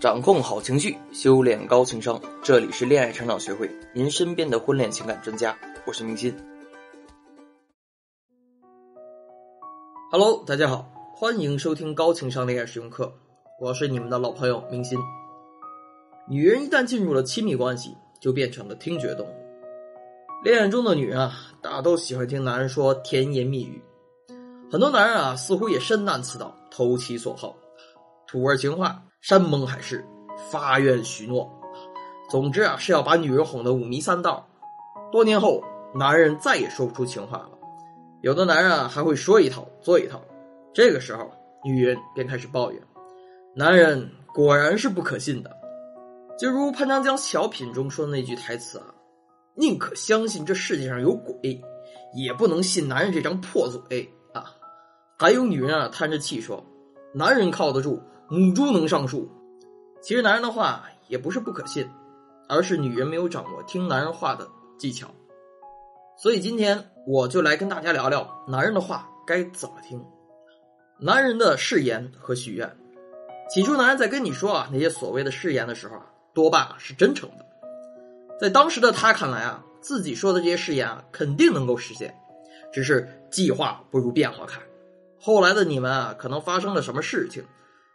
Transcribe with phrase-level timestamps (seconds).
[0.00, 2.18] 掌控好情绪，修炼高情商。
[2.42, 5.54] 这里是恋爱成长学会，您身边的婚恋情感专家。
[5.86, 6.34] 我是明心。
[10.10, 13.12] Hello，大家好，欢迎收听高情商恋爱实用课。
[13.60, 14.98] 我是你们的老朋友明心。
[16.26, 19.34] 女人一旦进入了亲密关系，就变成了听觉动物。
[20.42, 23.82] 恋爱中的女人啊，大都喜欢听男人说甜言蜜语。
[24.72, 27.54] 很多男人啊，似乎也深谙此道，投其所好，
[28.26, 29.02] 土味情话。
[29.20, 30.02] 山盟海誓，
[30.50, 31.52] 发愿许诺，
[32.30, 34.48] 总之啊是要把女人哄得五迷三道。
[35.12, 35.62] 多年后，
[35.94, 37.50] 男人再也说不出情话了。
[38.22, 40.22] 有的男人啊还会说一套做一套。
[40.72, 41.30] 这个时候，
[41.62, 42.80] 女人便开始抱怨：
[43.54, 45.54] 男人果然是不可信的。
[46.38, 48.86] 就如潘长江小品中说的那句台词啊
[49.54, 51.60] ：“宁可相信这世界上有鬼，
[52.14, 54.56] 也不能信男人这张破嘴啊。”
[55.18, 56.64] 还有女人啊叹着气说
[57.12, 58.02] ：“男人靠得住。”
[58.32, 59.28] 母猪能上树，
[60.00, 61.90] 其实男人的话也不是不可信，
[62.48, 64.46] 而是女人没有掌握听男人话的
[64.78, 65.08] 技巧。
[66.16, 70.00] 所以今天我就来跟大家聊聊男人的话该怎么听。
[71.00, 72.70] 男人的誓言和许愿，
[73.52, 77.44] 起初男人在跟你说啊那些所谓的誓言的时候啊，多半是真诚的。
[78.40, 82.14] 在当时的他看来啊，自己说的这些誓言啊肯定能够实现，
[82.72, 84.62] 只是计划不如变化快。
[85.18, 87.42] 后来的你们啊，可能发生了什么事情？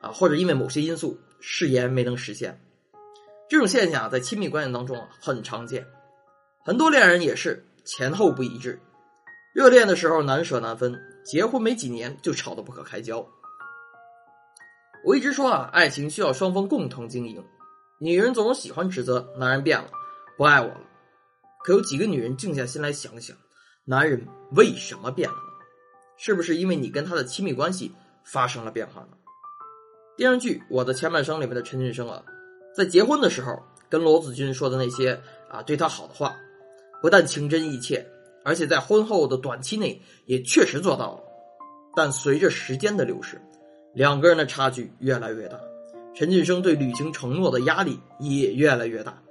[0.00, 2.60] 啊，或者因为某些因素，誓言没能实现，
[3.48, 5.86] 这种现象在亲密关系当中很常见。
[6.64, 8.80] 很多恋人也是前后不一致，
[9.54, 13.26] 热恋的时候难舍难分，结婚没几年就吵得不可开交。
[15.04, 17.44] 我一直说啊，爱情需要双方共同经营。
[18.00, 19.90] 女人总是喜欢指责男人变了，
[20.36, 20.80] 不爱我了。
[21.64, 23.36] 可有几个女人静下心来想想，
[23.84, 25.42] 男人为什么变了呢？
[26.16, 27.92] 是不是因为你跟他的亲密关系
[28.24, 29.17] 发生了变化呢？
[30.18, 32.24] 电视剧《我的前半生》里面的陈俊生啊，
[32.74, 36.34] 在结婚的时候跟罗子君说的那些啊对他好的话，
[37.00, 38.04] 不但情真意切，
[38.44, 41.22] 而且在婚后的短期内也确实做到了。
[41.94, 43.40] 但随着时间的流逝，
[43.94, 45.60] 两个人的差距越来越大，
[46.16, 49.22] 陈俊生对履行承诺的压力也越来越大，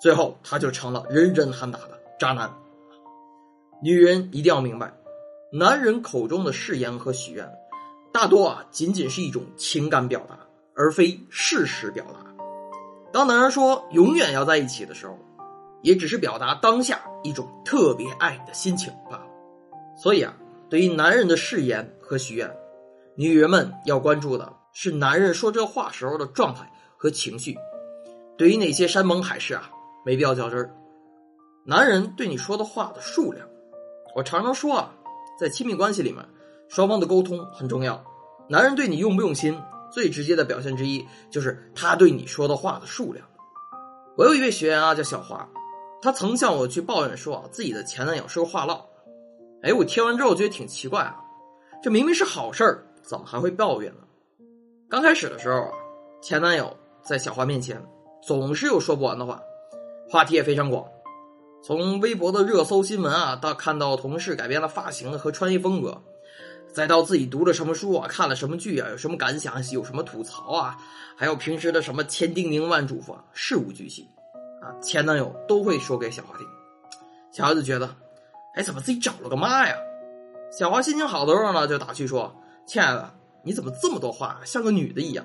[0.00, 2.48] 最后他就成了人人喊打的渣男。
[3.82, 4.94] 女人一定要明白，
[5.52, 7.52] 男人口中的誓言和许愿。
[8.12, 10.38] 大多啊，仅仅是一种情感表达，
[10.74, 12.26] 而非事实表达。
[13.12, 15.16] 当男人说永远要在一起的时候，
[15.82, 19.26] 也只是表达当下一种特别爱你的心情罢了。
[19.96, 20.34] 所以啊，
[20.68, 22.50] 对于男人的誓言和许愿，
[23.16, 27.56] 女人们要关注的是男人说这话时候的状态和情绪。
[28.36, 29.70] 对于那些山盟海誓啊，
[30.04, 30.74] 没必要较真儿。
[31.64, 33.46] 男人对你说的话的数量，
[34.16, 34.94] 我常常说啊，
[35.38, 36.24] 在亲密关系里面。
[36.70, 38.00] 双方的沟通很重要，
[38.48, 39.60] 男人对你用不用心，
[39.90, 43.26] 最直接的表现之一就是他对你说的话的数量。
[44.16, 45.48] 我有一位学员啊，叫小华，
[46.00, 48.86] 他曾向我去抱怨说啊，自己的前男友是个话唠。
[49.62, 51.16] 哎，我听完之后觉得挺奇怪啊，
[51.82, 54.02] 这明明是好事儿，怎么还会抱怨呢？
[54.88, 55.72] 刚开始的时候啊，
[56.22, 57.84] 前男友在小华面前
[58.22, 59.42] 总是有说不完的话，
[60.08, 60.86] 话题也非常广，
[61.64, 66.00] 从微博的热搜新闻啊，到看到同事改变了发型和穿衣风格。
[66.72, 70.78] 再到自己读了什么书啊，看了什么剧啊，有什么感想，有什么吐槽啊，
[71.16, 74.06] 还有平时的什么千叮咛万嘱咐，事无巨细，
[74.62, 76.46] 啊，前男友都会说给小华听。
[77.32, 77.94] 小华就觉得，
[78.54, 79.74] 哎，怎么自己找了个妈呀？
[80.50, 82.34] 小华心情好的时候呢，就打趣说
[82.66, 83.12] ：“亲爱的，
[83.44, 85.24] 你怎么这么多话，像个女的一样？”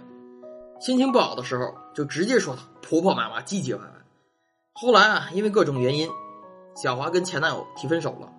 [0.79, 3.89] 心情不好的时候，就直接说她婆婆妈妈、唧唧歪歪。
[4.73, 6.09] 后来啊，因为各种原因，
[6.75, 8.31] 小华跟前男友提分手了。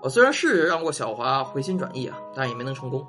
[0.00, 3.06] 我虽然是让过小华回心转意啊，但也没能成功。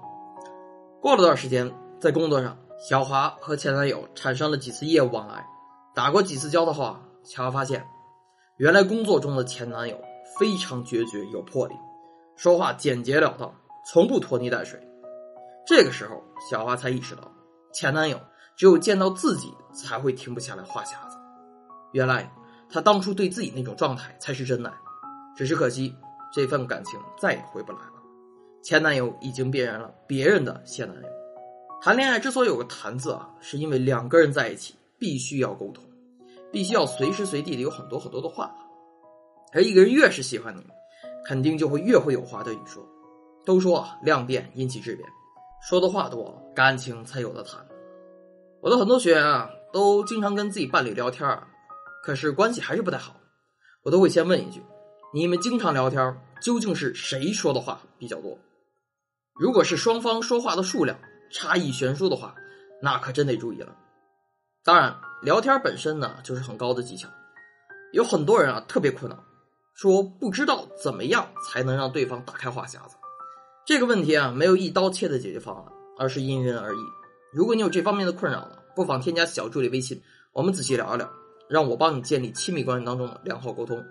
[0.99, 5.45] 过了段时间，在工作上，小华和前男友产生了几次业务往来，
[5.93, 7.85] 打过几次交道后啊，小华发现，
[8.57, 10.01] 原来工作中的前男友
[10.39, 11.75] 非常决绝有魄力，
[12.35, 13.53] 说话简洁了当，
[13.85, 14.79] 从不拖泥带水。
[15.67, 17.31] 这个时候，小华才意识到，
[17.71, 18.19] 前男友
[18.57, 21.17] 只有见到自己才会停不下来话匣子。
[21.91, 22.33] 原来，
[22.67, 24.73] 他当初对自己那种状态才是真爱，
[25.37, 25.95] 只是可惜。
[26.31, 27.93] 这份感情再也回不来了，
[28.61, 31.09] 前男友已经变成了别人的现男友。
[31.81, 35.83] 谈恋爱之所以有个“谈”字啊，是因为两个人在一起必须要沟通，
[36.51, 38.53] 必须要随时随地的有很多很多的话。
[39.53, 40.61] 而一个人越是喜欢你，
[41.25, 42.85] 肯定就会越会有话对你说。
[43.45, 45.09] 都说啊量变引起质变，
[45.67, 47.65] 说的话多，感情才有的谈。
[48.61, 51.47] 我的很多学员啊，都经常跟自己伴侣聊天啊，
[52.03, 53.15] 可是关系还是不太好，
[53.83, 54.61] 我都会先问一句。
[55.11, 58.37] 你们经常聊天，究竟是谁说的话比较多？
[59.39, 60.99] 如果是双方说话的数量
[61.31, 62.35] 差异悬殊的话，
[62.79, 63.75] 那可真得注意了。
[64.63, 67.09] 当然，聊天本身呢就是很高的技巧，
[67.91, 69.17] 有很多人啊特别苦恼，
[69.73, 72.95] 说不知道怎么样才能让对方打开话匣子。
[73.65, 75.65] 这个问题啊没有一刀切的解决方案，
[75.97, 76.79] 而是因人而异。
[77.33, 79.99] 如果你有这方面的困扰呢，不妨添加小助理微信，
[80.33, 81.09] 我们仔细聊一聊，
[81.49, 83.83] 让我帮你建立亲密关系当中的良好沟通。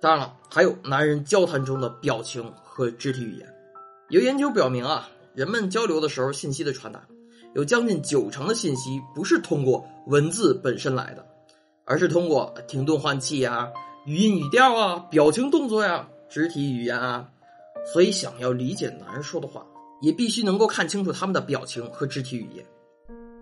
[0.00, 3.54] 当然了，还有男人交谈中的表情和肢体语言。
[4.10, 7.02] 有研究表明啊，人们交流的时候，信息的传达
[7.54, 11.26] 有将近九成的信息不是通过文字本身来的，
[11.84, 13.68] 而是通过停顿换气呀、
[14.06, 17.28] 语音语调啊、表情动作呀、肢体语言啊。
[17.92, 19.66] 所以，想要理解男人说的话，
[20.00, 22.64] 也必须能够看清楚他们的表情和肢体语言。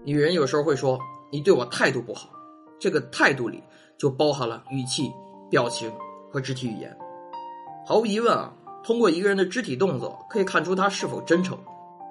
[0.05, 0.99] 女人有时候会说
[1.31, 2.31] ：“你对我态度不好。”
[2.79, 3.63] 这个态度里
[3.99, 5.11] 就包含了语气、
[5.51, 5.93] 表情。
[6.31, 6.97] 和肢体语言，
[7.87, 8.53] 毫无疑问啊，
[8.85, 11.59] 通过一个人的肢体动作可以看出他是否真诚。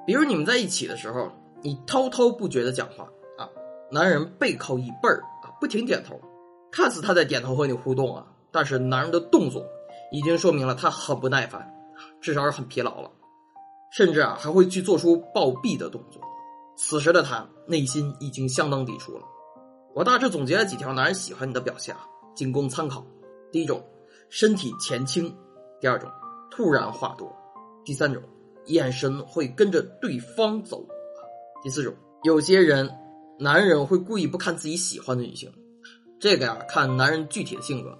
[0.05, 1.31] 比如你们在一起的时候，
[1.61, 3.03] 你滔滔不绝的讲话
[3.37, 3.49] 啊，
[3.91, 6.19] 男人背靠椅背儿啊，不停点头，
[6.71, 9.65] 看似他在点头和你互动啊，但是男人的动作
[10.11, 11.73] 已经说明了他很不耐烦，
[12.21, 13.11] 至少是很疲劳了，
[13.91, 16.21] 甚至啊还会去做出暴毙的动作。
[16.77, 19.25] 此时的他内心已经相当抵触了。
[19.93, 22.01] 我大致总结了几条男人喜欢你的表现啊，
[22.35, 23.05] 仅供参考。
[23.51, 23.83] 第一种。
[24.29, 25.35] 身体前倾，
[25.79, 26.09] 第二种
[26.51, 27.35] 突然话多，
[27.83, 28.21] 第三种
[28.65, 30.85] 眼神会跟着对方走，
[31.63, 31.93] 第四种
[32.23, 32.89] 有些人
[33.39, 35.51] 男人会故意不看自己喜欢的女性，
[36.19, 37.97] 这个呀看男人具体的性格。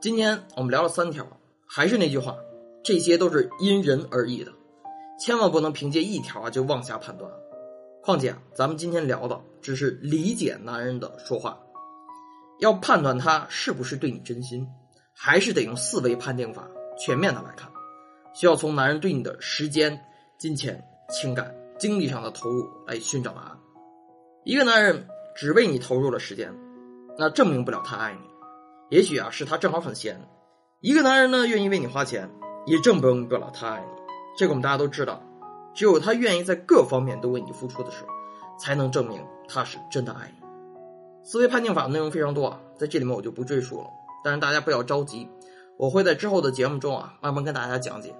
[0.00, 1.26] 今天我们聊了三条，
[1.66, 2.36] 还是那句话，
[2.82, 4.52] 这些都是因人而异的，
[5.18, 7.30] 千万不能凭借一条啊就妄下判断。
[8.02, 11.58] 况且咱们今天聊的只是理解男人的说话，
[12.58, 14.68] 要判断他是不是对你真心。
[15.14, 16.68] 还是得用四维判定法
[16.98, 17.70] 全面的来看，
[18.34, 19.98] 需要从男人对你的时间、
[20.38, 23.58] 金钱、情感、精力上的投入来寻找答案。
[24.44, 26.52] 一个男人只为你投入了时间，
[27.16, 28.20] 那证明不了他爱你。
[28.90, 30.20] 也许啊是他正好很闲。
[30.80, 32.28] 一个男人呢愿意为你花钱，
[32.66, 34.02] 也证明不了他爱你。
[34.36, 35.22] 这个我们大家都知道，
[35.74, 38.08] 只有他愿意在各方面都为你付出的时候，
[38.58, 40.44] 才能证明他是真的爱你。
[41.22, 43.86] 思维判定法的内容非常多啊，在这里面我就不赘述了。
[44.24, 45.28] 但是大家不要着急，
[45.76, 48.16] 我会在之后的节目中啊，慢慢跟大家讲解。